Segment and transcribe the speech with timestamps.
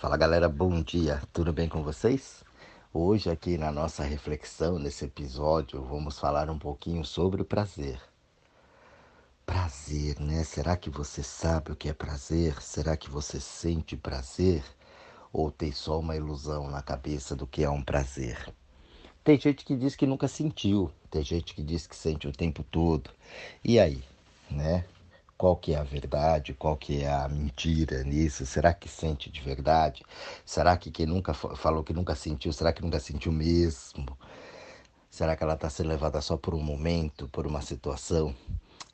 [0.00, 2.44] Fala galera, bom dia, tudo bem com vocês?
[2.94, 8.00] Hoje, aqui na nossa reflexão, nesse episódio, vamos falar um pouquinho sobre o prazer.
[9.44, 10.44] Prazer, né?
[10.44, 12.62] Será que você sabe o que é prazer?
[12.62, 14.62] Será que você sente prazer?
[15.32, 18.54] Ou tem só uma ilusão na cabeça do que é um prazer?
[19.24, 22.62] Tem gente que diz que nunca sentiu, tem gente que diz que sente o tempo
[22.70, 23.10] todo.
[23.64, 24.00] E aí,
[24.48, 24.84] né?
[25.38, 28.44] Qual que é a verdade, qual que é a mentira nisso?
[28.44, 30.04] Será que sente de verdade?
[30.44, 34.18] Será que quem nunca falou que nunca sentiu, será que nunca sentiu mesmo?
[35.08, 38.34] Será que ela está sendo levada só por um momento, por uma situação?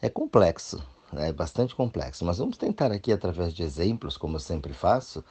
[0.03, 2.25] É complexo, é bastante complexo.
[2.27, 5.25] Mas vamos tentar aqui, através de exemplos, como eu sempre faço,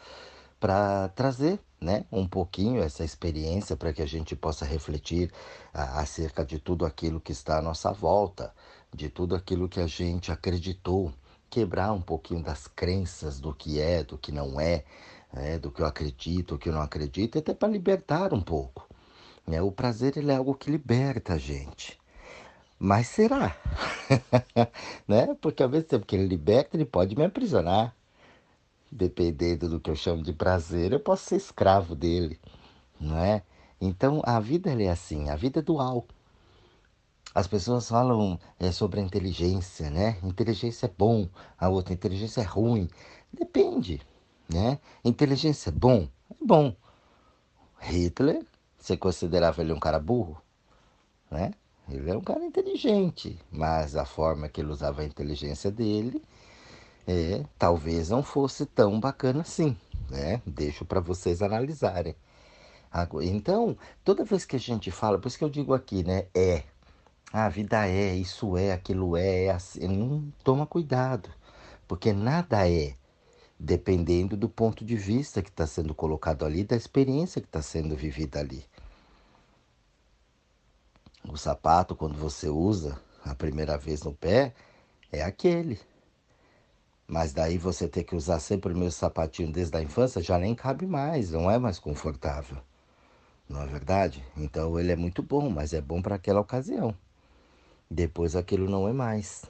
[0.59, 5.32] para trazer né, um pouquinho essa experiência para que a gente possa refletir
[5.73, 8.54] ah, acerca de tudo aquilo que está à nossa volta,
[8.93, 11.11] de tudo aquilo que a gente acreditou,
[11.49, 14.84] quebrar um pouquinho das crenças do que é, do que não é,
[15.31, 18.87] né, do que eu acredito, do que eu não acredito, até para libertar um pouco.
[19.45, 19.62] Né?
[19.62, 21.99] O prazer ele é algo que liberta a gente.
[22.79, 23.55] Mas será?
[25.07, 25.35] né?
[25.41, 27.96] Porque ao mesmo tempo que ele liberta, ele pode me aprisionar.
[28.91, 32.40] Dependendo do que eu chamo de prazer, eu posso ser escravo dele,
[32.99, 33.41] não é?
[33.81, 36.05] Então a vida é assim, a vida é dual.
[37.34, 40.17] As pessoas falam é, sobre a inteligência, né?
[40.23, 42.87] Inteligência é bom, a outra inteligência é ruim.
[43.31, 44.01] Depende,
[44.48, 44.79] né?
[45.03, 46.07] Inteligência é bom?
[46.29, 46.75] É bom.
[47.79, 48.45] Hitler,
[48.77, 50.40] você considerava ele um cara burro?
[51.31, 51.51] Né?
[51.90, 56.23] Ele é um cara inteligente, mas a forma que ele usava a inteligência dele
[57.07, 59.75] é, talvez não fosse tão bacana assim,
[60.09, 60.41] né?
[60.45, 62.15] Deixo para vocês analisarem.
[63.23, 66.28] Então, toda vez que a gente fala, por isso que eu digo aqui, né?
[66.34, 66.63] É,
[67.34, 69.88] a vida é, isso é, aquilo é, é assim.
[69.88, 71.29] Não toma cuidado,
[71.88, 72.95] porque nada é,
[73.59, 77.95] dependendo do ponto de vista que está sendo colocado ali, da experiência que está sendo
[77.95, 78.63] vivida ali.
[81.28, 84.53] O sapato, quando você usa a primeira vez no pé,
[85.12, 85.79] é aquele.
[87.08, 90.53] Mas daí você ter que usar sempre o mesmo sapatinho desde a infância já nem
[90.53, 92.58] cabe mais, não é mais confortável.
[93.50, 94.24] Não é verdade?
[94.38, 96.96] Então ele é muito bom, mas é bom para aquela ocasião.
[97.94, 99.46] Depois aquilo não é mais.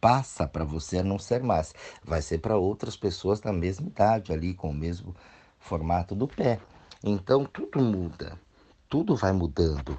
[0.00, 1.72] Passa para você a não ser mais.
[2.04, 5.14] Vai ser para outras pessoas da mesma idade, ali com o mesmo
[5.60, 6.58] formato do pé.
[7.04, 8.36] Então tudo muda,
[8.88, 9.96] tudo vai mudando.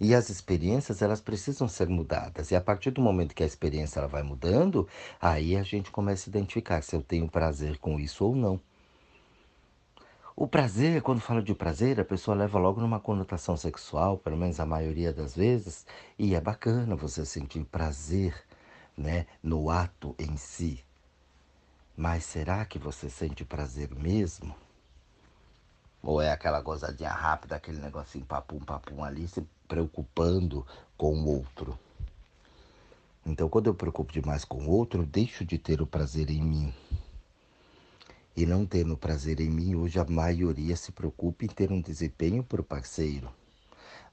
[0.00, 2.50] E as experiências, elas precisam ser mudadas.
[2.50, 4.88] E a partir do momento que a experiência ela vai mudando,
[5.20, 8.58] aí a gente começa a identificar se eu tenho prazer com isso ou não.
[10.40, 14.58] O prazer, quando fala de prazer, a pessoa leva logo numa conotação sexual, pelo menos
[14.58, 15.84] a maioria das vezes,
[16.18, 18.34] e é bacana você sentir prazer,
[18.96, 20.82] né, no ato em si.
[21.94, 24.54] Mas será que você sente prazer mesmo?
[26.02, 31.78] Ou é aquela gozadinha rápida, aquele negocinho papum, papum ali, se preocupando com o outro?
[33.26, 36.40] Então, quando eu preocupo demais com o outro, eu deixo de ter o prazer em
[36.40, 36.74] mim
[38.40, 42.42] e não tendo prazer em mim, hoje a maioria se preocupa em ter um desempenho
[42.42, 43.30] para o parceiro.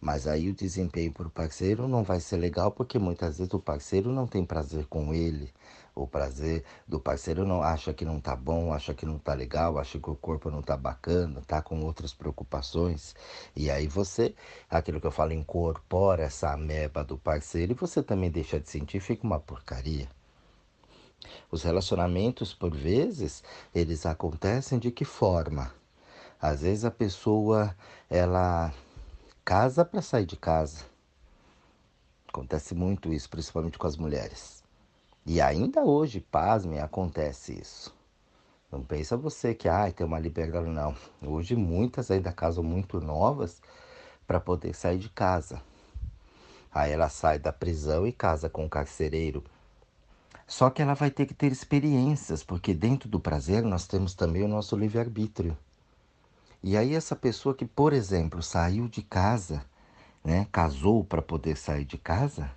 [0.02, 3.60] Mas aí o desempenho para o parceiro não vai ser legal porque muitas vezes o
[3.60, 5.50] parceiro não tem prazer com ele.
[5.96, 9.80] O prazer do parceiro não acha que não tá bom, acha que não tá legal,
[9.80, 13.16] acha que o corpo não tá bacana, tá com outras preocupações.
[13.56, 14.36] E aí você,
[14.70, 19.00] aquilo que eu falo, incorpora essa ameba do parceiro e você também deixa de sentir,
[19.00, 20.17] fica uma porcaria.
[21.50, 25.74] Os relacionamentos, por vezes, eles acontecem de que forma?
[26.42, 27.76] Às vezes a pessoa,
[28.10, 28.74] ela
[29.46, 30.86] casa para sair de casa.
[32.28, 34.64] Acontece muito isso, principalmente com as mulheres.
[35.26, 37.96] E ainda hoje, pasme, acontece isso.
[38.72, 40.96] Não pensa você que ah, tem uma liberdade, não.
[41.26, 43.62] Hoje muitas ainda casam muito novas
[44.28, 45.62] para poder sair de casa.
[46.72, 49.44] Aí ela sai da prisão e casa com o carcereiro
[50.48, 54.44] só que ela vai ter que ter experiências, porque dentro do prazer nós temos também
[54.44, 55.58] o nosso livre-arbítrio.
[56.64, 59.64] E aí essa pessoa que, por exemplo, saiu de casa,
[60.24, 62.50] né, casou para poder sair de casa,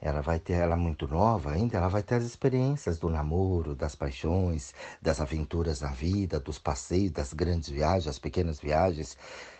[0.00, 3.74] ela vai ter, ela é muito nova ainda, ela vai ter as experiências do namoro,
[3.74, 9.16] das paixões, das aventuras na vida, dos passeios, das grandes viagens, das pequenas viagens.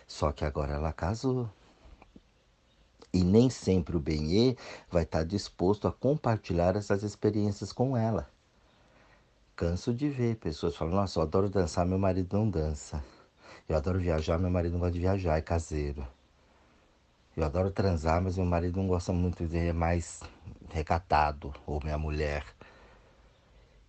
[0.07, 1.49] Só que agora ela casou.
[3.15, 4.57] E nem sempre o benê
[4.91, 8.29] vai estar disposto a compartilhar essas experiências com ela.
[9.55, 13.01] Canso de ver pessoas falando: Nossa, eu adoro dançar, meu marido não dança.
[13.69, 16.05] Eu adoro viajar, meu marido não gosta de viajar, é caseiro.
[17.37, 20.19] Eu adoro transar, mas meu marido não gosta muito de é mais
[20.69, 22.43] recatado, ou minha mulher.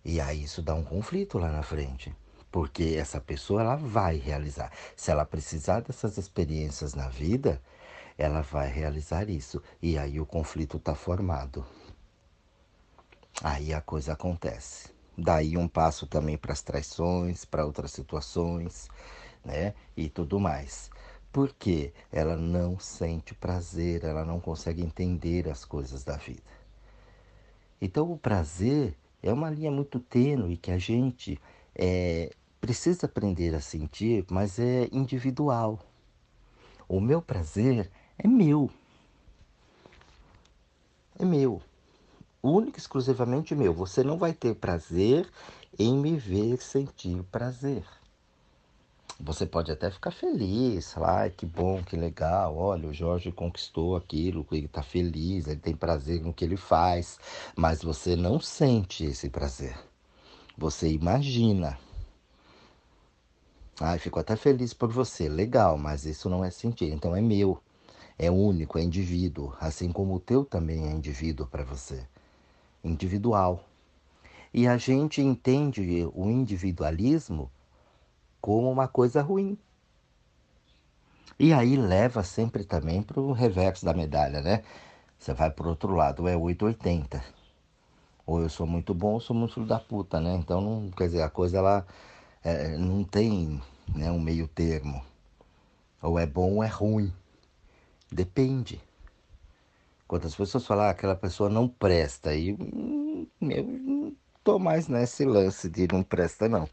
[0.05, 2.15] E aí isso dá um conflito lá na frente.
[2.49, 4.71] Porque essa pessoa ela vai realizar.
[4.95, 7.61] Se ela precisar dessas experiências na vida,
[8.17, 9.61] ela vai realizar isso.
[9.81, 11.65] E aí o conflito está formado.
[13.43, 14.89] Aí a coisa acontece.
[15.17, 18.87] Daí um passo também para as traições, para outras situações,
[19.43, 19.73] né?
[19.95, 20.89] E tudo mais.
[21.31, 26.41] Porque ela não sente prazer, ela não consegue entender as coisas da vida.
[27.79, 31.39] Então o prazer é uma linha muito tênue que a gente
[31.75, 35.79] é, precisa aprender a sentir, mas é individual.
[36.87, 38.69] O meu prazer é meu.
[41.19, 41.61] É meu
[42.41, 43.73] único exclusivamente meu.
[43.73, 45.27] Você não vai ter prazer
[45.77, 47.83] em me ver sentir prazer.
[49.19, 54.45] Você pode até ficar feliz, ai que bom, que legal, olha, o Jorge conquistou aquilo,
[54.51, 57.19] ele está feliz, ele tem prazer no que ele faz,
[57.55, 59.75] mas você não sente esse prazer.
[60.55, 61.79] Você imagina.
[63.79, 67.59] Ai, fico até feliz por você, legal, mas isso não é sentir, então é meu,
[68.17, 72.05] é único, é indivíduo, assim como o teu também é indivíduo para você
[72.83, 73.63] individual.
[74.53, 77.51] E a gente entende o individualismo
[78.41, 79.57] como uma coisa ruim.
[81.39, 84.63] E aí leva sempre também para o reverso da medalha, né?
[85.19, 87.23] Você vai para outro lado, é 880.
[88.25, 90.35] Ou eu sou muito bom ou sou muito filho da puta, né?
[90.35, 91.85] Então, não, quer dizer, a coisa ela
[92.43, 93.61] é, não tem
[93.93, 95.03] né, um meio termo.
[96.01, 97.13] Ou é bom ou é ruim.
[98.11, 98.81] Depende.
[100.07, 102.33] Quantas pessoas falam, ah, aquela pessoa não presta.
[102.33, 106.69] E hum, eu não tô mais nesse lance de não presta, não.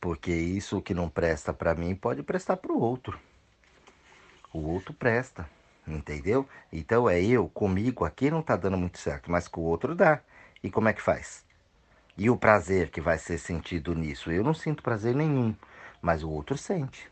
[0.00, 3.18] Porque isso que não presta para mim pode prestar para o outro.
[4.52, 5.48] O outro presta,
[5.86, 6.48] entendeu?
[6.72, 10.20] Então é eu, comigo aqui não tá dando muito certo, mas com o outro dá.
[10.62, 11.44] E como é que faz?
[12.18, 14.32] E o prazer que vai ser sentido nisso?
[14.32, 15.54] Eu não sinto prazer nenhum,
[16.00, 17.10] mas o outro sente.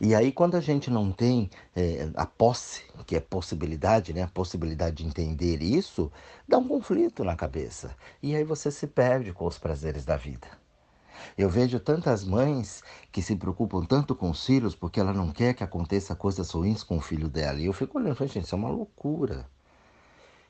[0.00, 4.22] E aí, quando a gente não tem é, a posse, que é possibilidade, né?
[4.22, 6.10] A possibilidade de entender isso,
[6.46, 7.94] dá um conflito na cabeça.
[8.22, 10.46] E aí você se perde com os prazeres da vida.
[11.36, 15.54] Eu vejo tantas mães que se preocupam tanto com os filhos porque ela não quer
[15.54, 17.58] que aconteça coisas ruins com o filho dela.
[17.58, 19.48] E eu fico olhando, gente, isso é uma loucura.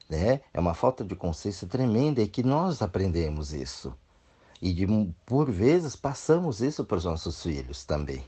[0.09, 0.41] Né?
[0.53, 3.95] É uma falta de consciência tremenda e que nós aprendemos isso.
[4.61, 4.87] E de,
[5.25, 8.25] por vezes passamos isso para os nossos filhos também.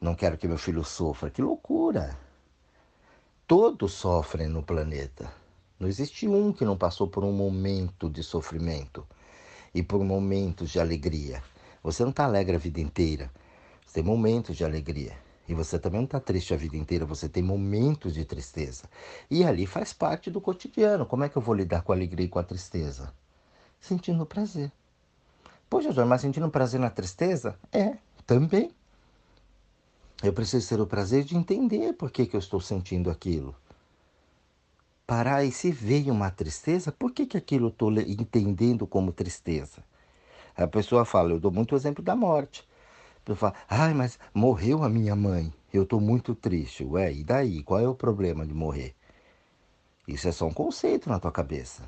[0.00, 1.30] Não quero que meu filho sofra.
[1.30, 2.16] Que loucura!
[3.46, 5.32] Todos sofrem no planeta.
[5.78, 9.06] Não existe um que não passou por um momento de sofrimento
[9.74, 11.42] e por momentos de alegria.
[11.82, 13.30] Você não está alegre a vida inteira.
[13.86, 15.16] Você tem momentos de alegria.
[15.48, 18.84] E você também não está triste a vida inteira, você tem momentos de tristeza.
[19.30, 21.06] E ali faz parte do cotidiano.
[21.06, 23.12] Como é que eu vou lidar com a alegria e com a tristeza?
[23.80, 24.72] Sentindo prazer.
[25.70, 27.56] Poxa, Jorge, mas sentindo prazer na tristeza?
[27.72, 27.96] É,
[28.26, 28.72] também.
[30.22, 33.54] Eu preciso ter o prazer de entender por que, que eu estou sentindo aquilo.
[35.06, 39.84] Parar e se veio uma tristeza, por que, que aquilo eu estou entendendo como tristeza?
[40.56, 42.66] A pessoa fala, eu dou muito exemplo da morte.
[43.24, 46.82] Pessoa fala, ai, mas morreu a minha mãe, eu estou muito triste.
[46.82, 47.62] Ué, e daí?
[47.62, 48.94] Qual é o problema de morrer?
[50.08, 51.82] Isso é só um conceito na tua cabeça.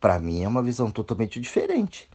[0.00, 2.10] Para mim é uma visão totalmente diferente.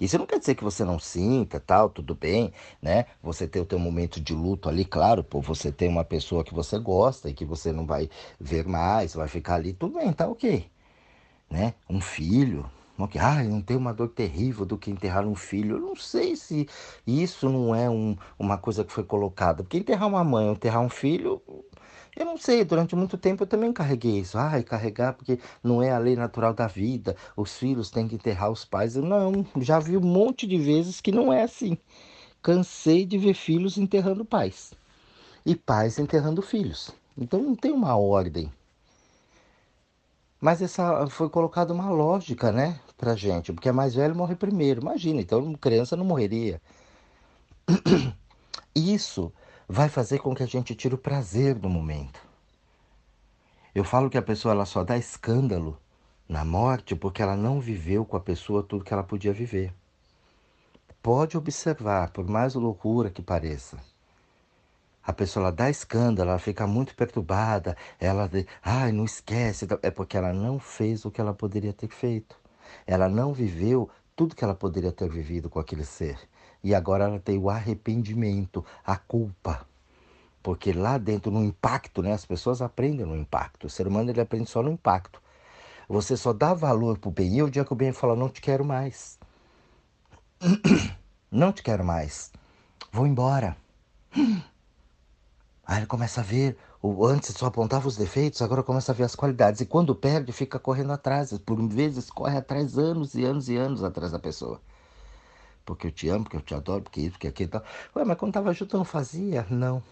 [0.00, 3.06] Isso não quer dizer que você não sinta, tal, tudo bem, né?
[3.22, 6.52] Você ter o teu momento de luto ali, claro, pô, você tem uma pessoa que
[6.54, 8.08] você gosta e que você não vai
[8.40, 10.68] ver mais, vai ficar ali, tudo bem, tá ok,
[11.50, 11.74] né?
[11.88, 15.76] Um filho, ok, ah, não tem uma dor terrível do que enterrar um filho.
[15.76, 16.68] Eu não sei se
[17.06, 20.88] isso não é um, uma coisa que foi colocada, porque enterrar uma mãe enterrar um
[20.88, 21.42] filho
[22.16, 24.38] eu não sei, durante muito tempo eu também carreguei isso.
[24.38, 28.50] Ai, carregar porque não é a lei natural da vida, os filhos têm que enterrar
[28.50, 28.96] os pais.
[28.96, 31.76] Eu, não, já vi um monte de vezes que não é assim.
[32.42, 34.72] Cansei de ver filhos enterrando pais
[35.46, 36.90] e pais enterrando filhos.
[37.16, 38.52] Então não tem uma ordem.
[40.40, 44.82] Mas essa foi colocada uma lógica, né, pra gente, porque é mais velho morre primeiro.
[44.82, 46.60] Imagina, então criança não morreria.
[48.74, 49.32] Isso
[49.68, 52.20] vai fazer com que a gente tire o prazer do momento.
[53.74, 55.78] Eu falo que a pessoa ela só dá escândalo
[56.28, 59.74] na morte porque ela não viveu com a pessoa tudo que ela podia viver.
[61.02, 63.78] Pode observar, por mais loucura que pareça.
[65.02, 68.30] A pessoa ela dá escândalo, ela fica muito perturbada, ela,
[68.62, 72.36] ai, não esquece, é porque ela não fez o que ela poderia ter feito.
[72.86, 76.18] Ela não viveu tudo que ela poderia ter vivido com aquele ser.
[76.64, 79.66] E agora ela tem o arrependimento, a culpa.
[80.42, 83.66] Porque lá dentro, no impacto, né, as pessoas aprendem no impacto.
[83.66, 85.20] O ser humano ele aprende só no impacto.
[85.86, 88.64] Você só dá valor pro bem o dia que o bem fala, não te quero
[88.64, 89.18] mais.
[91.30, 92.30] Não te quero mais.
[92.92, 93.56] Vou embora.
[95.66, 96.56] Aí ele começa a ver,
[97.02, 99.60] antes só apontava os defeitos, agora começa a ver as qualidades.
[99.60, 101.36] E quando perde, fica correndo atrás.
[101.38, 104.60] Por vezes corre atrás anos e anos e anos atrás da pessoa.
[105.64, 107.64] Porque eu te amo, porque eu te adoro, porque isso, porque aquilo e tal.
[107.96, 109.46] Ué, mas quando estava junto não fazia?
[109.50, 109.82] Não.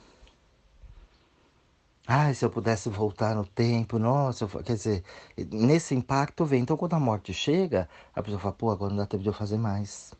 [2.06, 5.04] Ai, se eu pudesse voltar no tempo, nossa, quer dizer,
[5.50, 6.62] nesse impacto vem.
[6.62, 9.32] Então, quando a morte chega, a pessoa fala, pô, agora não dá tempo de eu
[9.32, 10.12] fazer mais.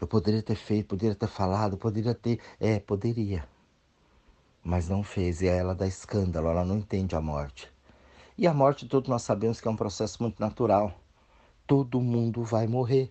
[0.00, 2.40] Eu poderia ter feito, poderia ter falado, poderia ter.
[2.60, 3.46] É, poderia.
[4.62, 5.42] Mas não fez.
[5.42, 7.70] E aí ela dá escândalo, ela não entende a morte.
[8.38, 10.94] E a morte, todos nós sabemos que é um processo muito natural.
[11.66, 13.10] Todo mundo vai morrer.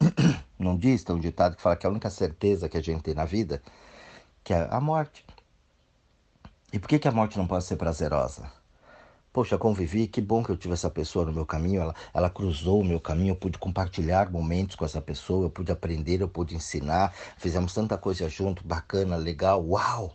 [0.62, 3.14] Não diz, tem um ditado que fala que a única certeza que a gente tem
[3.14, 3.62] na vida
[4.44, 5.24] que é a morte.
[6.72, 8.50] E por que, que a morte não pode ser prazerosa?
[9.32, 12.80] Poxa, convivi, que bom que eu tive essa pessoa no meu caminho, ela, ela cruzou
[12.80, 16.54] o meu caminho, eu pude compartilhar momentos com essa pessoa, eu pude aprender, eu pude
[16.54, 20.14] ensinar, fizemos tanta coisa junto, bacana, legal, uau,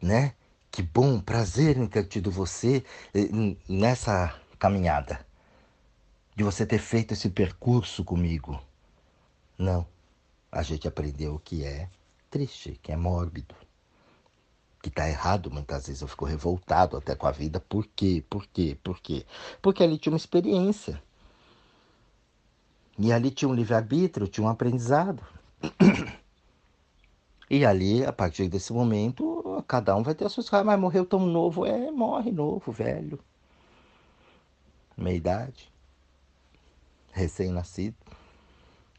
[0.00, 0.34] né?
[0.70, 3.28] Que bom, prazer em ter tido você eh,
[3.68, 5.26] nessa caminhada,
[6.36, 8.60] de você ter feito esse percurso comigo.
[9.58, 9.86] Não,
[10.50, 11.90] a gente aprendeu o que é
[12.30, 13.54] triste, que é mórbido
[14.82, 16.02] que está errado muitas vezes.
[16.02, 17.60] Eu fico revoltado até com a vida.
[17.60, 18.24] Por quê?
[18.28, 18.76] Por quê?
[18.82, 19.26] Por quê?
[19.60, 21.02] Porque ali tinha uma experiência.
[22.98, 25.22] E ali tinha um livre-arbítrio, tinha um aprendizado.
[27.50, 30.62] E ali, a partir desse momento, cada um vai ter a sua escolha.
[30.62, 33.18] Mas morreu tão novo, é, morre novo, velho.
[34.94, 35.72] Meia idade.
[37.10, 37.96] Recém-nascido.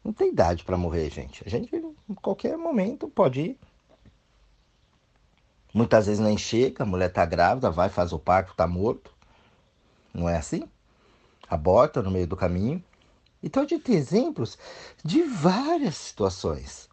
[0.03, 1.43] Não tem idade para morrer, gente.
[1.45, 3.59] A gente, em qualquer momento, pode ir
[5.73, 9.13] Muitas vezes nem chega, a mulher está grávida, vai, faz o parto, está morto.
[10.11, 10.63] Não é assim?
[11.47, 12.83] Aborta no meio do caminho.
[13.41, 14.57] Então a gente tem exemplos
[15.03, 16.89] de várias situações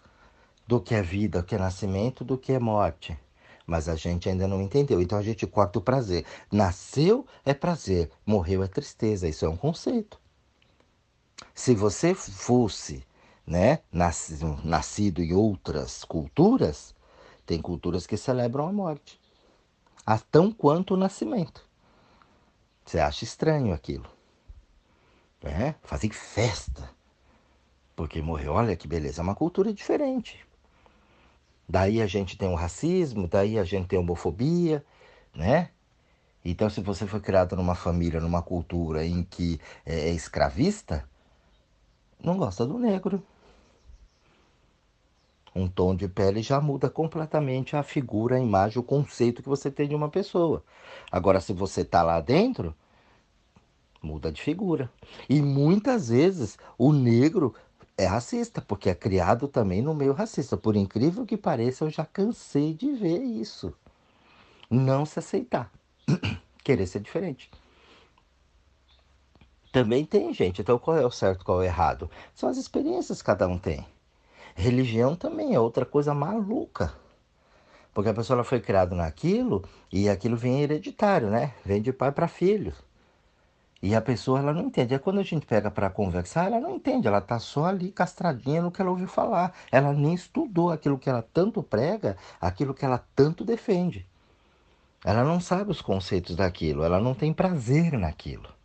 [0.66, 3.18] do que é vida, do que é nascimento, do que é morte.
[3.66, 5.00] Mas a gente ainda não entendeu.
[5.00, 6.26] Então a gente corta o prazer.
[6.52, 9.26] Nasceu é prazer, morreu é tristeza.
[9.26, 10.20] Isso é um conceito.
[11.54, 13.06] Se você fosse
[13.46, 16.94] né, nascido em outras culturas,
[17.44, 19.20] tem culturas que celebram a morte,
[20.04, 21.64] a tão quanto o nascimento.
[22.84, 24.06] Você acha estranho aquilo?
[25.42, 25.74] É?
[25.82, 26.90] Fazer festa.
[27.94, 30.44] Porque morreu, olha que beleza, é uma cultura diferente.
[31.68, 34.84] Daí a gente tem o racismo, daí a gente tem a homofobia,
[35.34, 35.70] né?
[36.44, 41.08] Então, se você foi criado numa família, numa cultura em que é, é escravista,
[42.22, 43.22] não gosta do negro
[45.56, 49.70] um tom de pele já muda completamente a figura, a imagem, o conceito que você
[49.70, 50.62] tem de uma pessoa.
[51.10, 52.74] Agora, se você está lá dentro,
[54.02, 54.90] muda de figura.
[55.28, 57.54] E muitas vezes o negro
[57.96, 60.58] é racista, porque é criado também no meio racista.
[60.58, 63.72] Por incrível que pareça, eu já cansei de ver isso.
[64.70, 65.72] Não se aceitar.
[66.62, 67.50] Querer ser diferente.
[69.76, 70.62] Também tem, gente.
[70.62, 72.10] Então, qual é o certo, qual é o errado?
[72.34, 73.86] São as experiências que cada um tem.
[74.54, 76.94] Religião também é outra coisa maluca.
[77.92, 81.52] Porque a pessoa foi criada naquilo e aquilo vem hereditário, né?
[81.62, 82.72] Vem de pai para filho.
[83.82, 84.94] E a pessoa ela não entende.
[84.94, 87.06] É quando a gente pega para conversar, ela não entende.
[87.06, 89.52] Ela tá só ali castradinha no que ela ouviu falar.
[89.70, 94.06] Ela nem estudou aquilo que ela tanto prega, aquilo que ela tanto defende.
[95.04, 98.55] Ela não sabe os conceitos daquilo, ela não tem prazer naquilo.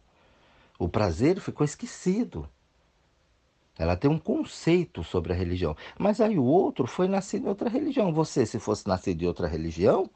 [0.82, 2.50] O prazer ficou esquecido.
[3.78, 5.78] Ela tem um conceito sobre a religião.
[5.96, 8.12] Mas aí o outro foi nascido em outra religião.
[8.12, 10.10] Você, se fosse nascido em outra religião,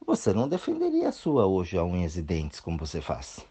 [0.00, 3.46] você não defenderia a sua hoje a unhas e dentes como você faz.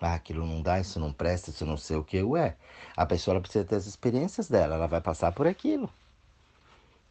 [0.00, 2.20] Ah, aquilo não dá, isso não presta, isso não sei o que.
[2.20, 2.56] Ué,
[2.96, 5.88] a pessoa precisa ter as experiências dela, ela vai passar por aquilo.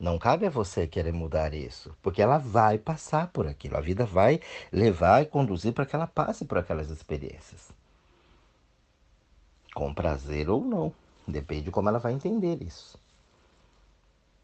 [0.01, 3.77] Não cabe a você querer mudar isso, porque ela vai passar por aquilo.
[3.77, 4.41] A vida vai
[4.71, 7.71] levar e conduzir para que ela passe por aquelas experiências
[9.73, 10.93] com prazer ou não.
[11.27, 12.97] Depende de como ela vai entender isso.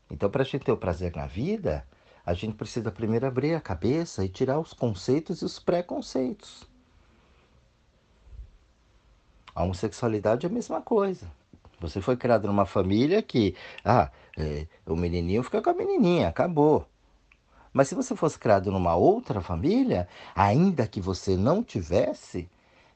[0.10, 1.86] Então, para a gente ter o prazer na vida,
[2.26, 6.64] a gente precisa primeiro abrir a cabeça e tirar os conceitos e os preconceitos.
[9.54, 11.30] A homossexualidade é a mesma coisa.
[11.80, 13.56] Você foi criado numa família que,
[13.86, 16.88] ah, é, o menininho fica com a menininha, acabou.
[17.72, 22.50] Mas se você fosse criado numa outra família, ainda que você não tivesse,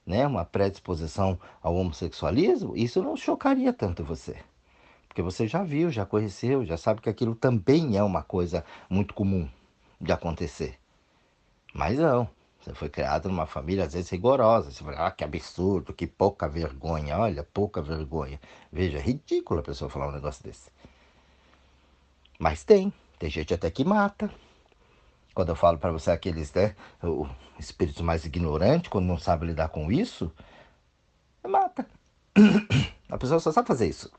[0.06, 4.38] né, uma predisposição ao homossexualismo, isso não chocaria tanto você.
[5.08, 9.14] Porque você já viu, já conheceu, já sabe que aquilo também é uma coisa muito
[9.14, 9.48] comum
[10.00, 10.80] de acontecer.
[11.74, 12.28] Mas não,
[12.62, 14.72] Você foi criado numa família, às vezes, rigorosa.
[14.72, 17.18] Você fala, ah, que absurdo, que pouca vergonha.
[17.18, 18.40] Olha, pouca vergonha.
[18.72, 20.70] Veja, é ridículo a pessoa falar um negócio desse.
[22.40, 22.94] Mas tem.
[23.18, 24.32] Tem gente até que mata.
[25.34, 27.28] Quando eu falo para você aqueles, né, o
[27.58, 30.32] espírito mais ignorante, quando não sabe lidar com isso,
[31.48, 31.88] mata.
[33.10, 34.12] A pessoa só sabe fazer isso.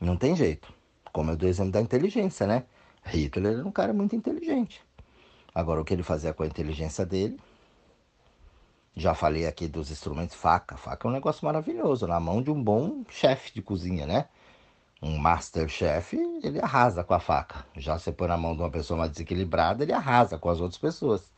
[0.00, 0.72] Não tem jeito.
[1.12, 2.64] Como eu dou exemplo da inteligência, né?
[3.04, 4.85] Hitler era um cara muito inteligente.
[5.56, 7.40] Agora, o que ele fazia com a inteligência dele?
[8.94, 10.76] Já falei aqui dos instrumentos faca.
[10.76, 14.26] Faca é um negócio maravilhoso, na mão de um bom chefe de cozinha, né?
[15.00, 17.64] Um master chef, ele arrasa com a faca.
[17.74, 20.78] Já se põe na mão de uma pessoa mais desequilibrada, ele arrasa com as outras
[20.78, 21.32] pessoas.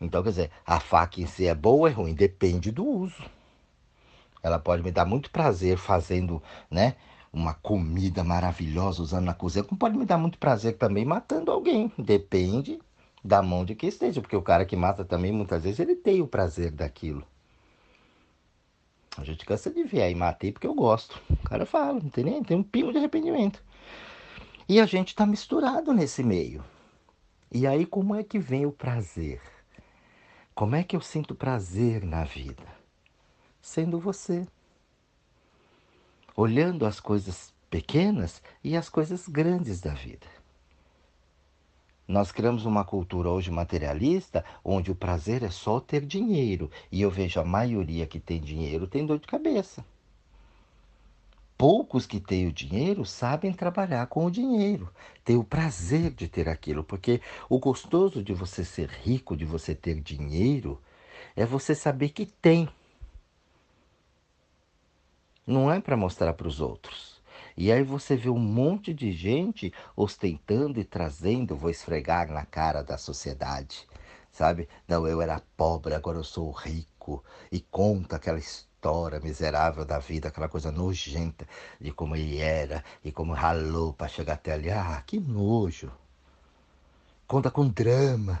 [0.00, 2.12] Então, quer dizer, a faca em si é boa ou é ruim?
[2.12, 3.22] Depende do uso.
[4.42, 6.96] Ela pode me dar muito prazer fazendo, né?
[7.32, 11.92] uma comida maravilhosa usando na cozinha, como pode me dar muito prazer também matando alguém.
[11.98, 12.80] Depende
[13.26, 16.22] da mão de quem esteja, porque o cara que mata também, muitas vezes, ele tem
[16.22, 17.26] o prazer daquilo.
[19.16, 21.20] A gente cansa de ver aí, matei porque eu gosto.
[21.30, 23.62] O cara fala, não tem nem, tem um pingo de arrependimento.
[24.68, 26.62] E a gente está misturado nesse meio.
[27.50, 29.40] E aí, como é que vem o prazer?
[30.54, 32.64] Como é que eu sinto prazer na vida?
[33.60, 34.46] Sendo você
[36.36, 40.26] olhando as coisas pequenas e as coisas grandes da vida.
[42.06, 46.70] Nós criamos uma cultura hoje materialista onde o prazer é só ter dinheiro.
[46.90, 49.84] E eu vejo a maioria que tem dinheiro tem dor de cabeça.
[51.58, 54.90] Poucos que têm o dinheiro sabem trabalhar com o dinheiro,
[55.24, 59.74] têm o prazer de ter aquilo, porque o gostoso de você ser rico, de você
[59.74, 60.78] ter dinheiro,
[61.34, 62.68] é você saber que tem
[65.46, 67.15] não é para mostrar para os outros.
[67.56, 72.82] E aí você vê um monte de gente ostentando e trazendo, vou esfregar na cara
[72.82, 73.86] da sociedade,
[74.30, 74.68] sabe?
[74.86, 77.24] Não, eu era pobre, agora eu sou rico.
[77.50, 81.46] E conta aquela história miserável da vida, aquela coisa nojenta
[81.80, 84.70] de como ele era e como ralou para chegar até ali.
[84.70, 85.90] Ah, que nojo.
[87.26, 88.40] Conta com drama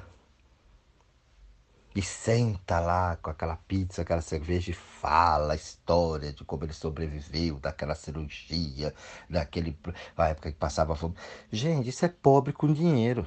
[1.96, 6.74] e senta lá com aquela pizza, aquela cerveja e fala a história de como ele
[6.74, 8.94] sobreviveu, daquela cirurgia,
[9.30, 9.74] daquele.
[10.14, 11.14] a época que passava fome.
[11.50, 13.26] Gente, isso é pobre com dinheiro.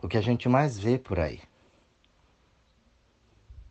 [0.00, 1.40] O que a gente mais vê por aí.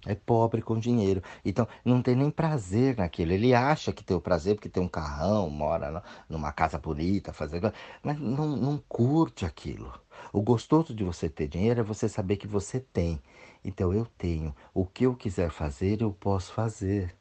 [0.06, 1.23] É pobre com dinheiro.
[1.43, 3.32] Então, não tem nem prazer naquilo.
[3.32, 7.71] Ele acha que tem o prazer porque tem um carrão, mora numa casa bonita, fazendo.
[8.04, 9.91] Mas não, não curte aquilo.
[10.36, 13.21] O gostoso de você ter dinheiro é você saber que você tem.
[13.63, 14.54] Então eu tenho.
[14.74, 17.15] O que eu quiser fazer, eu posso fazer.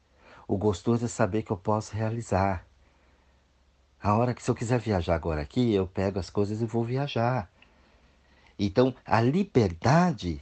[0.45, 2.67] O gostoso é saber que eu posso realizar.
[4.03, 6.83] A hora que se eu quiser viajar agora aqui, eu pego as coisas e vou
[6.83, 7.49] viajar.
[8.59, 10.41] Então, a liberdade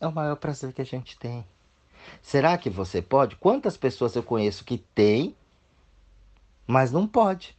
[0.00, 1.46] é o maior prazer que a gente tem.
[2.20, 3.36] Será que você pode?
[3.36, 5.36] Quantas pessoas eu conheço que tem,
[6.66, 7.56] mas não pode?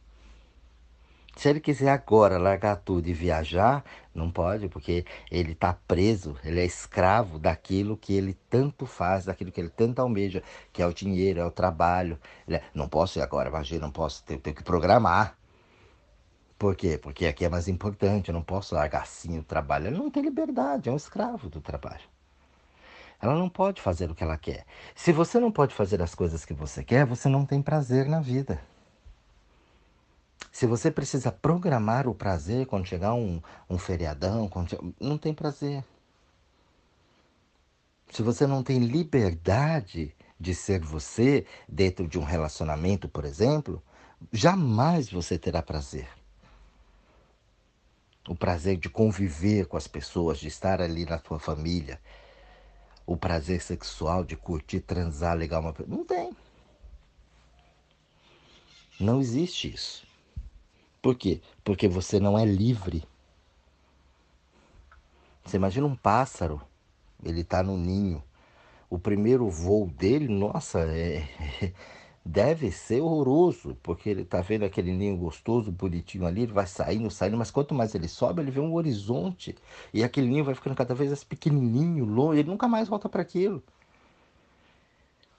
[1.40, 3.82] Se ele quiser agora largar tudo e viajar,
[4.14, 9.50] não pode, porque ele está preso, ele é escravo daquilo que ele tanto faz, daquilo
[9.50, 12.18] que ele tanto almeja, que é o dinheiro, é o trabalho.
[12.46, 15.34] É, não posso ir agora, imagina, não posso, tenho, tenho que programar.
[16.58, 16.98] Por quê?
[16.98, 19.86] Porque aqui é mais importante, eu não posso largar assim o trabalho.
[19.86, 22.04] Ele não tem liberdade, é um escravo do trabalho.
[23.18, 24.66] Ela não pode fazer o que ela quer.
[24.94, 28.20] Se você não pode fazer as coisas que você quer, você não tem prazer na
[28.20, 28.60] vida.
[30.50, 35.84] Se você precisa programar o prazer quando chegar um, um feriadão, quando, não tem prazer.
[38.10, 43.80] Se você não tem liberdade de ser você dentro de um relacionamento, por exemplo,
[44.32, 46.08] jamais você terá prazer.
[48.28, 52.00] O prazer de conviver com as pessoas, de estar ali na tua família.
[53.06, 55.60] O prazer sexual de curtir, transar legal.
[55.62, 55.74] Uma...
[55.86, 56.36] Não tem.
[58.98, 60.09] Não existe isso.
[61.02, 61.40] Por quê?
[61.64, 63.04] Porque você não é livre.
[65.44, 66.60] Você imagina um pássaro,
[67.24, 68.22] ele está no ninho.
[68.88, 71.26] O primeiro voo dele, nossa, é,
[72.24, 77.10] deve ser horroroso, porque ele está vendo aquele ninho gostoso, bonitinho ali, ele vai saindo,
[77.10, 79.56] saindo, mas quanto mais ele sobe, ele vê um horizonte.
[79.94, 83.22] E aquele ninho vai ficando cada vez mais pequenininho, longe, ele nunca mais volta para
[83.22, 83.62] aquilo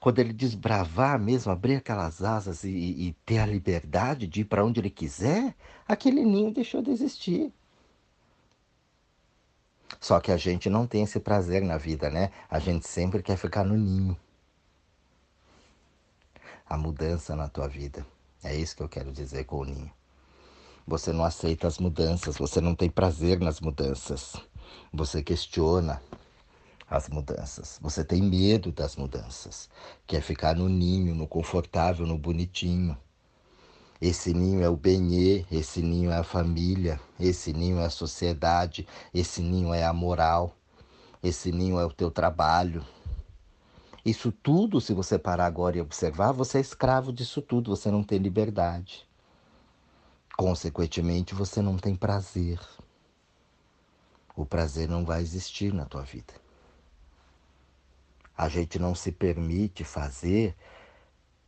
[0.02, 4.66] quando ele desbravar mesmo, abrir aquelas asas e, e ter a liberdade de ir para
[4.66, 5.56] onde ele quiser,
[5.88, 7.54] aquele ninho deixou de existir.
[10.00, 12.32] Só que a gente não tem esse prazer na vida, né?
[12.50, 14.18] A gente sempre quer ficar no ninho.
[16.68, 18.04] A mudança na tua vida.
[18.44, 19.92] É isso que eu quero dizer com o ninho.
[20.88, 24.36] Você não aceita as mudanças, você não tem prazer nas mudanças.
[24.92, 26.02] Você questiona
[26.92, 27.80] as mudanças.
[27.82, 29.70] Você tem medo das mudanças.
[30.06, 32.98] Quer ficar no ninho, no confortável, no bonitinho.
[34.02, 38.86] Esse ninho é o benê, esse ninho é a família, esse ninho é a sociedade,
[39.14, 40.54] esse ninho é a moral,
[41.24, 42.86] esse ninho é o teu trabalho.
[44.04, 48.04] Isso tudo, se você parar agora e observar, você é escravo disso tudo, você não
[48.04, 49.08] tem liberdade.
[50.36, 52.60] Consequentemente, você não tem prazer.
[54.36, 56.41] O prazer não vai existir na tua vida.
[58.42, 60.56] A gente não se permite fazer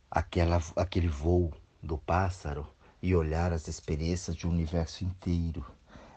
[0.08, 1.52] aquela, aquele voo
[1.82, 2.64] do pássaro
[3.02, 5.66] e olhar as experiências de um universo inteiro.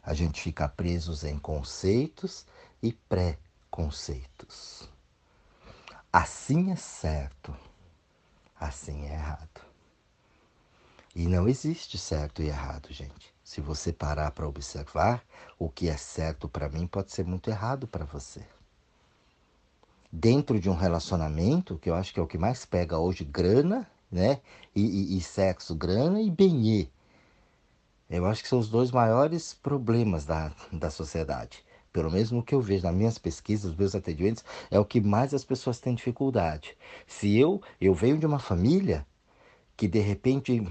[0.03, 2.45] A gente fica presos em conceitos
[2.79, 4.87] e pré-conceitos.
[6.13, 7.57] Assim é certo,
[8.59, 9.61] assim é errado.
[11.15, 13.33] E não existe certo e errado, gente.
[13.43, 15.25] Se você parar para observar,
[15.57, 18.45] o que é certo para mim pode ser muito errado para você.
[20.11, 23.89] Dentro de um relacionamento, que eu acho que é o que mais pega hoje, grana,
[24.11, 24.39] né?
[24.75, 26.87] E, e, e sexo, grana e benê.
[28.09, 31.63] Eu acho que são os dois maiores problemas da, da sociedade.
[31.91, 35.01] Pelo menos no que eu vejo nas minhas pesquisas, nos meus atendimentos, é o que
[35.01, 36.77] mais as pessoas têm dificuldade.
[37.05, 39.05] Se eu, eu venho de uma família
[39.75, 40.65] que de repente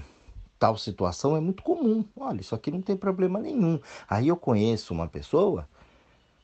[0.57, 2.03] tal situação é muito comum.
[2.15, 3.79] Olha, isso aqui não tem problema nenhum.
[4.09, 5.67] Aí eu conheço uma pessoa,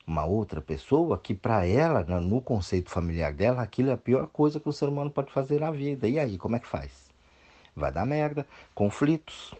[0.06, 4.60] uma outra pessoa, que para ela, no conceito familiar dela, aquilo é a pior coisa
[4.60, 6.06] que o ser humano pode fazer na vida.
[6.06, 6.90] E aí, como é que faz?
[7.74, 9.54] Vai dar merda, conflitos.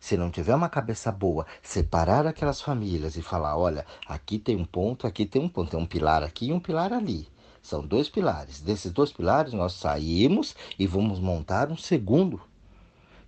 [0.00, 4.64] Se não tiver uma cabeça boa, separar aquelas famílias e falar: olha, aqui tem um
[4.64, 7.28] ponto, aqui tem um ponto, tem um pilar aqui e um pilar ali.
[7.62, 8.60] São dois pilares.
[8.60, 12.40] Desses dois pilares, nós saímos e vamos montar um segundo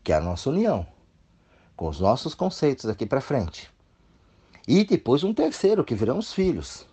[0.02, 0.87] que é a nossa união,
[1.74, 3.73] com os nossos conceitos daqui para frente.
[4.66, 6.87] E depois um terceiro, que virão os filhos.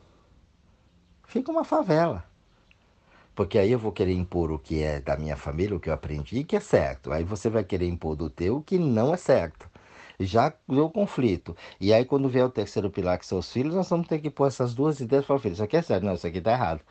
[1.26, 2.26] Fica uma favela.
[3.34, 5.94] Porque aí eu vou querer impor o que é da minha família, o que eu
[5.94, 7.12] aprendi, que é certo.
[7.14, 9.70] Aí você vai querer impor do teu o que não é certo.
[10.20, 11.56] Já deu conflito.
[11.80, 14.30] E aí, quando vier o terceiro pilar, que são os filhos, nós vamos ter que
[14.30, 15.54] pôr essas duas ideias para o filho.
[15.54, 16.82] Isso aqui é certo, não, isso aqui está errado.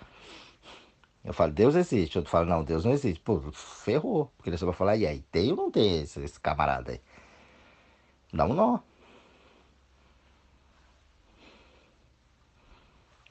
[1.25, 2.19] Eu falo, Deus existe.
[2.19, 3.21] Outro fala, não, Deus não existe.
[3.21, 4.33] Pô, ferrou.
[4.37, 7.01] Porque você vai falar, e aí, tem ou não tem esse, esse camarada aí?
[8.33, 8.81] Dá um nó.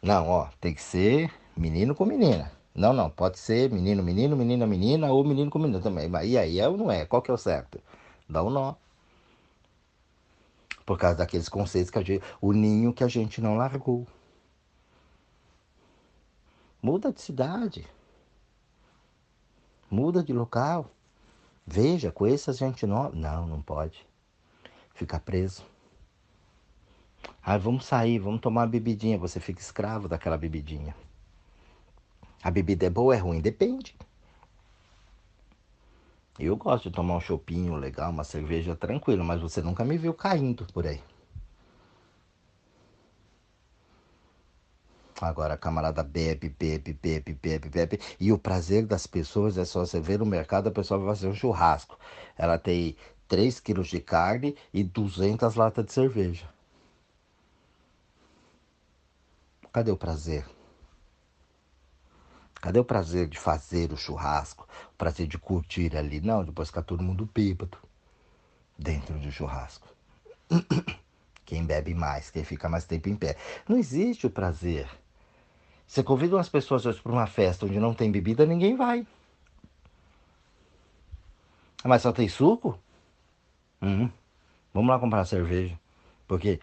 [0.01, 2.51] Não, ó, tem que ser menino com menina.
[2.73, 6.07] Não, não, pode ser menino, menino, menina, menina ou menino com menina também.
[6.07, 7.05] Mas e aí, é ou não é?
[7.05, 7.81] Qual que é o certo?
[8.27, 8.75] Dá um nó.
[10.85, 12.23] Por causa daqueles conceitos que a gente.
[12.39, 14.07] O ninho que a gente não largou.
[16.81, 17.85] Muda de cidade.
[19.91, 20.89] Muda de local.
[21.65, 23.13] Veja, conheça gente nova.
[23.13, 24.07] Não, não pode.
[24.93, 25.63] Ficar preso.
[27.41, 29.17] Ah, vamos sair, vamos tomar uma bebidinha.
[29.17, 30.95] Você fica escravo daquela bebidinha.
[32.41, 33.41] A bebida é boa ou é ruim?
[33.41, 33.95] Depende.
[36.39, 40.13] Eu gosto de tomar um chopinho legal, uma cerveja tranquila, mas você nunca me viu
[40.13, 41.01] caindo por aí.
[45.21, 47.99] Agora a camarada bebe, bebe, bebe, bebe, bebe.
[48.17, 51.27] E o prazer das pessoas é só você ver no mercado, a pessoa vai fazer
[51.27, 51.99] um churrasco.
[52.37, 52.95] Ela tem
[53.27, 56.47] 3 quilos de carne e 200 latas de cerveja.
[59.71, 60.45] Cadê o prazer?
[62.55, 64.67] Cadê o prazer de fazer o churrasco?
[64.93, 66.19] O prazer de curtir ali?
[66.19, 67.77] Não, depois ficar todo mundo bêbado
[68.77, 69.87] dentro do churrasco.
[71.45, 73.35] Quem bebe mais, quem fica mais tempo em pé.
[73.67, 74.87] Não existe o prazer.
[75.87, 79.07] Você convida umas pessoas hoje para uma festa onde não tem bebida, ninguém vai.
[81.83, 82.77] Mas só tem suco?
[83.81, 84.11] Uhum.
[84.71, 85.75] Vamos lá comprar cerveja.
[86.27, 86.59] Porque,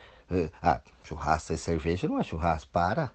[0.63, 3.11] ah, churrasco e cerveja não é churrasco, para.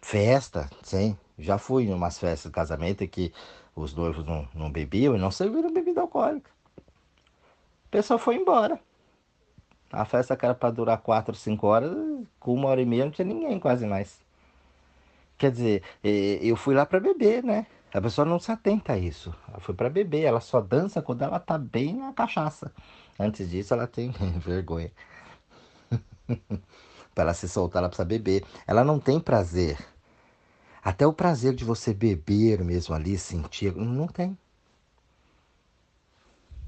[0.00, 1.16] Festa, sim.
[1.38, 3.32] Já fui em umas festas de casamento que
[3.74, 6.50] os noivos não, não bebiam e não serviram bebida alcoólica.
[7.86, 8.80] O pessoal foi embora.
[9.92, 11.90] A festa que era para durar 4, 5 horas,
[12.40, 14.20] com uma hora e meia não tinha ninguém quase mais.
[15.38, 17.66] Quer dizer, eu fui lá para beber, né?
[17.92, 19.34] A pessoa não se atenta a isso.
[19.48, 22.72] Ela foi para beber, ela só dança quando ela tá bem na cachaça.
[23.18, 24.90] Antes disso, ela tem vergonha.
[27.14, 28.44] para ela se soltar, ela precisa beber.
[28.66, 29.78] Ela não tem prazer.
[30.82, 34.38] Até o prazer de você beber mesmo ali, sentir, não tem.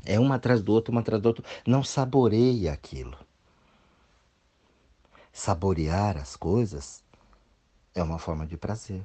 [0.05, 1.45] É uma atrás do outro, uma atrás do outro.
[1.67, 3.17] Não saboreia aquilo.
[5.33, 7.05] Saborear as coisas
[7.95, 9.05] é uma forma de prazer.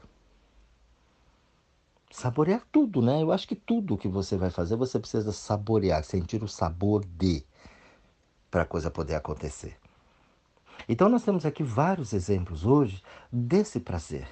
[2.09, 3.21] Saborear tudo, né?
[3.21, 7.43] Eu acho que tudo que você vai fazer, você precisa saborear, sentir o sabor de,
[8.49, 9.82] para a coisa poder acontecer.
[10.87, 14.27] Então nós temos aqui vários exemplos hoje desse prazer.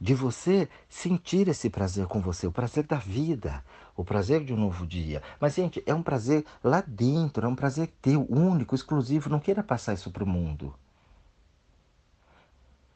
[0.00, 3.64] De você sentir esse prazer com você, o prazer da vida,
[3.96, 5.20] o prazer de um novo dia.
[5.40, 9.28] Mas, gente, é um prazer lá dentro, é um prazer teu, único, exclusivo.
[9.28, 10.72] Não queira passar isso para o mundo.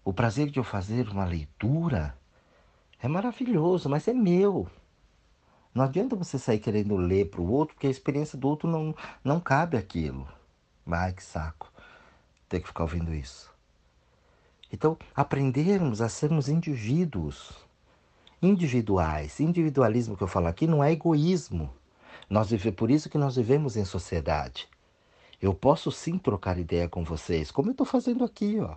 [0.04, 2.16] O prazer de eu fazer uma leitura
[3.00, 4.68] é maravilhoso, mas é meu.
[5.74, 8.94] Não adianta você sair querendo ler para o outro, porque a experiência do outro não,
[9.24, 10.28] não cabe aquilo.
[10.86, 11.71] Ai, que saco
[12.52, 13.50] ter que ficar ouvindo isso.
[14.70, 17.50] Então, aprendermos a sermos indivíduos,
[18.42, 19.40] individuais.
[19.40, 21.72] Individualismo que eu falo aqui não é egoísmo.
[22.28, 24.68] Nós vive, por isso que nós vivemos em sociedade.
[25.40, 28.76] Eu posso sim trocar ideia com vocês, como eu estou fazendo aqui, ó.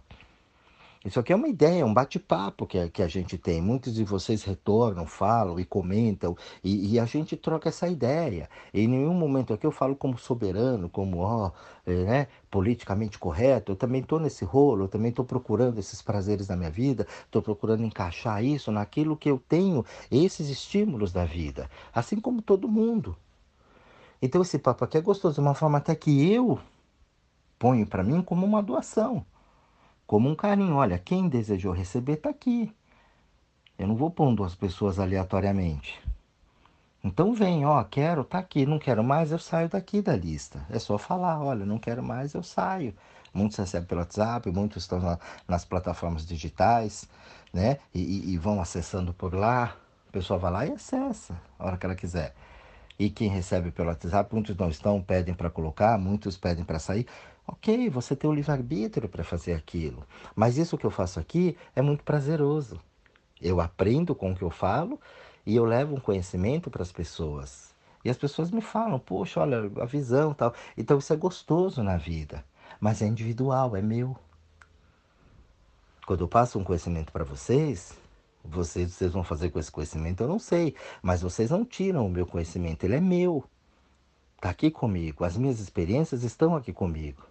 [1.06, 3.62] Isso aqui é uma ideia, um bate-papo que, que a gente tem.
[3.62, 8.50] Muitos de vocês retornam, falam e comentam, e, e, a gente troca essa ideia.
[8.74, 11.52] Em nenhum momento aqui eu falo como soberano, como ó,
[11.86, 13.72] é, né, politicamente correto.
[13.72, 17.40] Eu também estou nesse rolo, eu também estou procurando esses prazeres na minha vida, estou
[17.40, 23.16] procurando encaixar isso naquilo que eu tenho, esses estímulos da vida, assim como todo mundo.
[24.20, 26.58] Então esse papo aqui é gostoso, de uma forma até que eu
[27.60, 29.24] ponho para mim como uma doação
[30.06, 30.76] como um carinho.
[30.76, 32.74] Olha, quem desejou receber está aqui.
[33.78, 36.02] Eu não vou pondo as pessoas aleatoriamente.
[37.04, 40.66] Então vem, ó, quero, tá aqui, não quero mais, eu saio daqui da lista.
[40.72, 42.96] É só falar, olha, não quero mais, eu saio.
[43.32, 47.08] Muitos recebem pelo WhatsApp, muitos estão na, nas plataformas digitais,
[47.54, 47.78] né?
[47.94, 49.76] E, e, vão acessando por lá.
[50.08, 52.34] A pessoa vai lá e acessa a hora que ela quiser.
[52.98, 57.06] E quem recebe pelo WhatsApp, muitos não estão, pedem para colocar, muitos pedem para sair.
[57.48, 60.04] Ok, você tem o livre-arbítrio para fazer aquilo.
[60.36, 62.80] Mas isso que eu faço aqui é muito prazeroso.
[63.40, 65.00] Eu aprendo com o que eu falo
[65.46, 67.74] e eu levo um conhecimento para as pessoas.
[68.04, 70.54] E as pessoas me falam, poxa, olha, a visão tal.
[70.76, 72.44] Então isso é gostoso na vida.
[72.80, 74.16] Mas é individual, é meu.
[76.06, 77.94] Quando eu passo um conhecimento para vocês,
[78.44, 80.76] vocês, vocês vão fazer com esse conhecimento, eu não sei.
[81.02, 83.44] Mas vocês não tiram o meu conhecimento, ele é meu.
[84.36, 85.24] Está aqui comigo.
[85.24, 87.24] As minhas experiências estão aqui comigo.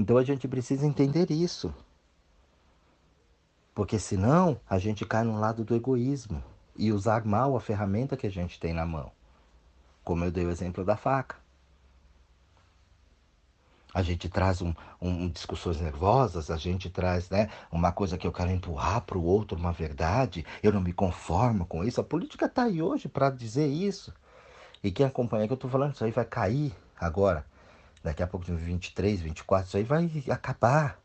[0.00, 1.74] Então a gente precisa entender isso.
[3.74, 6.42] Porque senão a gente cai no lado do egoísmo
[6.74, 9.12] e usar mal a ferramenta que a gente tem na mão.
[10.02, 11.36] Como eu dei o exemplo da faca.
[13.92, 18.32] A gente traz um, um, discussões nervosas, a gente traz né, uma coisa que eu
[18.32, 22.00] quero empurrar para o outro, uma verdade, eu não me conformo com isso.
[22.00, 24.14] A política está aí hoje para dizer isso.
[24.82, 27.44] E quem acompanha que eu estou falando, isso aí vai cair agora
[28.02, 31.00] daqui a pouco de 23, 24, isso aí vai acabar.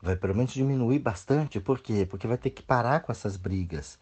[0.00, 1.60] Vai pelo menos diminuir bastante.
[1.60, 2.06] Por quê?
[2.06, 3.98] Porque vai ter que parar com essas brigas.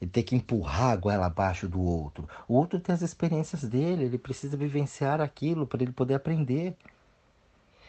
[0.00, 2.28] E ter que empurrar a goela abaixo do outro.
[2.46, 6.76] O outro tem as experiências dele, ele precisa vivenciar aquilo para ele poder aprender.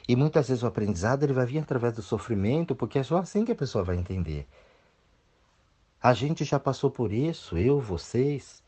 [0.07, 3.45] E muitas vezes o aprendizado ele vai vir através do sofrimento, porque é só assim
[3.45, 4.47] que a pessoa vai entender.
[6.01, 8.63] A gente já passou por isso, eu, vocês.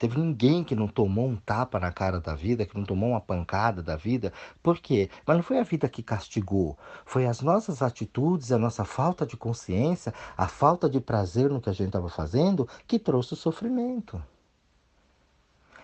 [0.00, 3.20] Teve ninguém que não tomou um tapa na cara da vida, que não tomou uma
[3.20, 4.32] pancada da vida.
[4.62, 5.10] Por quê?
[5.26, 6.78] Mas não foi a vida que castigou.
[7.04, 11.68] Foi as nossas atitudes, a nossa falta de consciência, a falta de prazer no que
[11.68, 14.24] a gente estava fazendo que trouxe o sofrimento.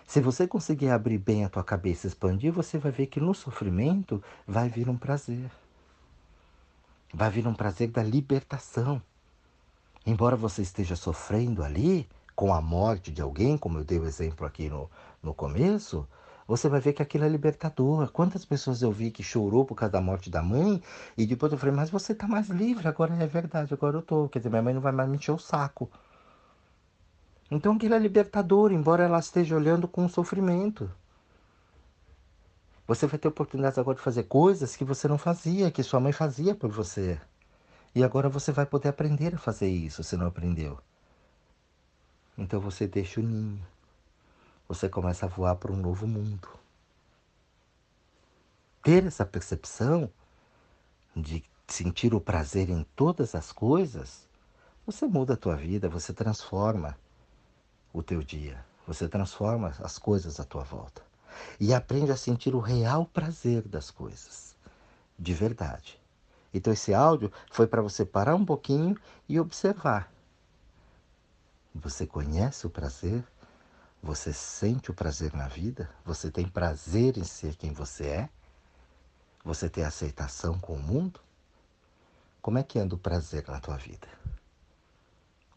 [0.07, 3.35] Se você conseguir abrir bem a tua cabeça e expandir, você vai ver que no
[3.35, 5.51] sofrimento vai vir um prazer.
[7.13, 8.99] Vai vir um prazer da libertação.
[10.03, 14.45] Embora você esteja sofrendo ali, com a morte de alguém, como eu dei o exemplo
[14.45, 14.87] aqui no,
[15.23, 16.07] no começo,
[16.47, 18.11] você vai ver que aquilo é libertador.
[18.11, 20.79] Quantas pessoas eu vi que chorou por causa da morte da mãe
[21.17, 24.29] e depois eu falei, mas você está mais livre, agora é verdade, agora eu tô.
[24.29, 25.89] Quer dizer, minha mãe não vai mais me encher o saco.
[27.49, 30.91] Então aquilo é libertador, embora ela esteja olhando com sofrimento.
[32.87, 36.11] Você vai ter oportunidade agora de fazer coisas que você não fazia, que sua mãe
[36.11, 37.19] fazia por você.
[37.95, 40.77] E agora você vai poder aprender a fazer isso, se não aprendeu.
[42.37, 43.65] Então você deixa o ninho.
[44.67, 46.47] Você começa a voar para um novo mundo.
[48.83, 50.09] Ter essa percepção
[51.15, 54.27] de sentir o prazer em todas as coisas,
[54.85, 56.97] você muda a tua vida, você transforma
[57.91, 61.01] o teu dia, você transforma as coisas à tua volta
[61.59, 64.55] e aprende a sentir o real prazer das coisas,
[65.17, 65.99] de verdade.
[66.53, 68.97] Então esse áudio foi para você parar um pouquinho
[69.27, 70.11] e observar
[71.77, 73.23] você conhece o prazer?
[74.01, 75.89] Você sente o prazer na vida?
[76.05, 78.29] Você tem prazer em ser quem você é?
[79.43, 81.19] Você tem aceitação com o mundo?
[82.41, 84.07] Como é que anda o prazer na tua vida?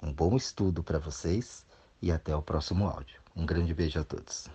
[0.02, 1.64] Um bom estudo para vocês
[2.00, 3.20] e até o próximo áudio.
[3.36, 4.48] Um grande beijo a todos.